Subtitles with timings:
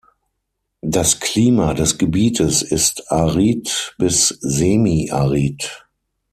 [0.81, 5.69] Das Klima des Gebietes ist arid bis semi-arid.